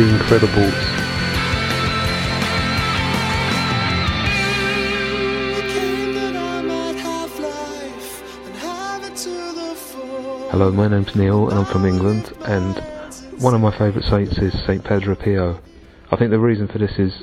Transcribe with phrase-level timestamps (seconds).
[0.00, 0.72] The Incredibles.
[10.50, 14.54] Hello, my name's Niall and I'm from England and one of my favourite saints is
[14.64, 15.60] St Padre Pio.
[16.10, 17.22] I think the reason for this is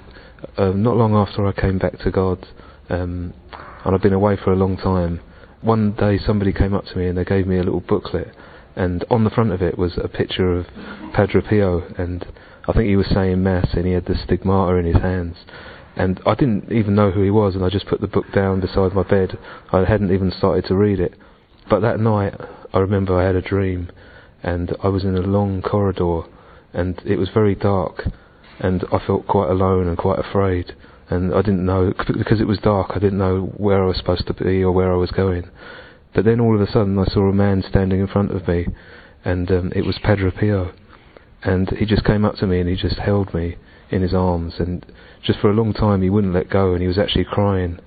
[0.57, 2.45] uh, not long after I came back to God
[2.91, 3.33] um,
[3.85, 5.19] and I've been away for a long time,
[5.61, 8.35] one day somebody came up to me and they gave me a little booklet
[8.75, 10.67] and on the front of it was a picture of
[11.13, 12.23] Padre Pio and
[12.67, 15.37] I think he was saying mass and he had the stigmata in his hands
[15.95, 18.59] and I didn't even know who he was and I just put the book down
[18.59, 19.37] beside my bed.
[19.71, 21.15] I hadn't even started to read it.
[21.69, 22.33] But that night
[22.73, 23.89] I remember I had a dream,
[24.43, 26.21] and I was in a long corridor,
[26.73, 28.07] and it was very dark,
[28.59, 30.75] and I felt quite alone and quite afraid,
[31.09, 32.91] and I didn't know because it was dark.
[32.91, 35.49] I didn't know where I was supposed to be or where I was going.
[36.13, 38.67] But then all of a sudden I saw a man standing in front of me,
[39.23, 40.73] and um, it was Padre Pio,
[41.47, 43.55] and he just came up to me and he just held me
[43.89, 44.85] in his arms, and
[45.23, 47.79] just for a long time he wouldn't let go, and he was actually crying,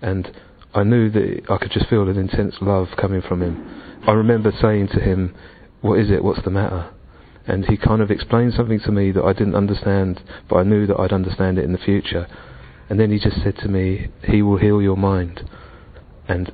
[0.00, 0.30] and
[0.74, 4.52] I knew that I could just feel an intense love coming from him I remember
[4.60, 5.34] saying to him,
[5.80, 6.22] What is it?
[6.22, 6.90] What's the matter?
[7.46, 10.86] And he kind of explained something to me that I didn't understand, but I knew
[10.86, 12.26] that I'd understand it in the future.
[12.88, 15.48] And then he just said to me, He will heal your mind.
[16.26, 16.52] And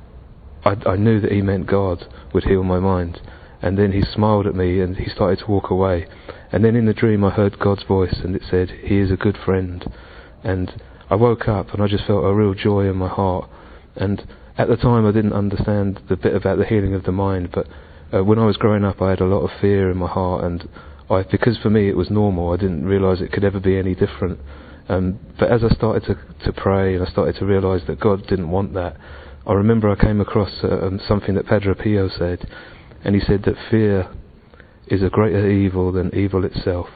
[0.63, 3.21] I, I knew that he meant God would heal my mind.
[3.65, 6.05] And then he smiled at me and he started to walk away.
[6.51, 9.17] And then in the dream I heard God's voice and it said, He is a
[9.17, 9.91] good friend.
[10.43, 13.49] And I woke up and I just felt a real joy in my heart.
[13.95, 17.49] And at the time I didn't understand the bit about the healing of the mind,
[17.51, 17.65] but
[18.13, 20.43] uh, when I was growing up I had a lot of fear in my heart,
[20.43, 20.69] and
[21.09, 23.95] I, because for me it was normal, I didn't realise it could ever be any
[23.95, 24.39] different.
[24.89, 28.27] Um, but as I started to, to pray and I started to realise that God
[28.27, 28.95] didn't want that,
[29.47, 32.47] I remember I came across uh, um, something that Padre Pio said,
[33.05, 34.09] and he said that fear
[34.87, 36.87] is a greater evil than evil itself.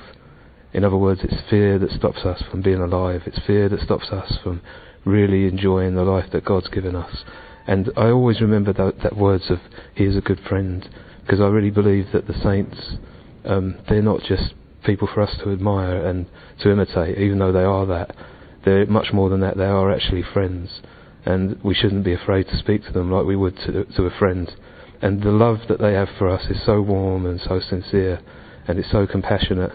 [0.73, 3.23] In other words, it's fear that stops us from being alive.
[3.25, 4.61] It's fear that stops us from
[5.05, 7.23] really enjoying the life that God's given us.
[7.67, 9.59] And I always remember that, that words of
[9.93, 10.87] "He is a good friend,"
[11.21, 12.97] because I really believe that the saints,
[13.45, 14.53] um, they're not just
[14.83, 16.25] people for us to admire and
[16.61, 18.15] to imitate, even though they are that.
[18.65, 19.57] They're much more than that.
[19.57, 20.81] They are actually friends,
[21.25, 24.17] and we shouldn't be afraid to speak to them like we would to, to a
[24.17, 24.51] friend.
[25.01, 28.19] And the love that they have for us is so warm and so sincere,
[28.67, 29.71] and it's so compassionate,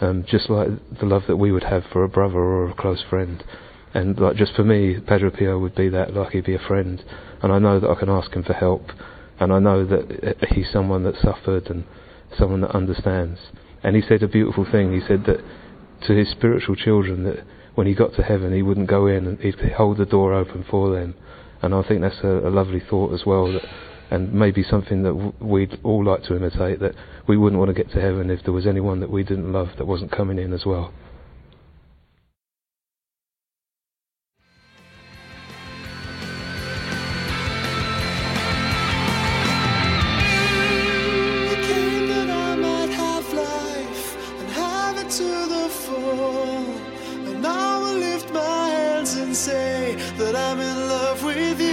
[0.00, 0.68] um, just like
[1.00, 3.42] the love that we would have for a brother or a close friend.
[3.94, 7.02] And like just for me, Padre Pio would be that, like he'd be a friend
[7.42, 8.90] and I know that I can ask him for help,
[9.38, 11.84] and I know that he's someone that suffered and
[12.36, 13.38] someone that understands.
[13.82, 14.92] And he said a beautiful thing.
[14.92, 15.38] He said that
[16.06, 17.44] to his spiritual children that
[17.76, 20.64] when he got to heaven, he wouldn't go in and he'd hold the door open
[20.68, 21.14] for them.
[21.62, 23.52] And I think that's a, a lovely thought as well.
[23.52, 23.62] That,
[24.10, 26.80] and maybe something that w- we'd all like to imitate.
[26.80, 26.94] That
[27.26, 29.68] we wouldn't want to get to heaven if there was anyone that we didn't love
[29.78, 30.92] that wasn't coming in as well.
[51.58, 51.67] The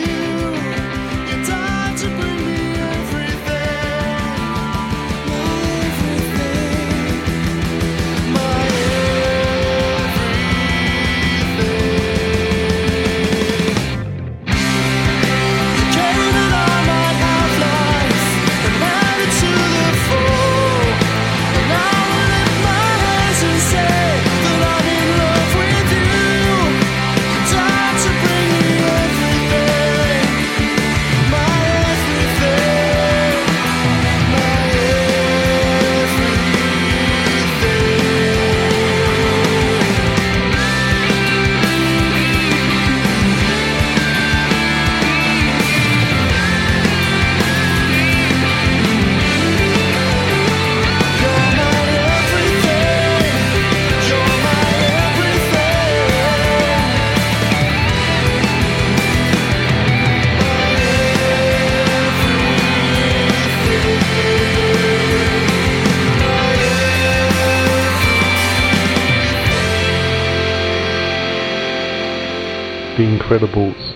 [72.98, 73.95] Incredibles